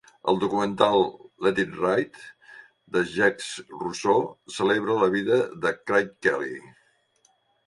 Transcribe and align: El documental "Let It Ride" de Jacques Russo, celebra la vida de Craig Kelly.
El 0.31 0.37
documental 0.43 1.03
"Let 1.47 1.59
It 1.63 1.75
Ride" 1.81 2.23
de 2.95 3.03
Jacques 3.11 3.51
Russo, 3.83 4.17
celebra 4.57 4.97
la 5.03 5.11
vida 5.19 5.39
de 5.67 5.75
Craig 5.83 6.11
Kelly. 6.29 6.59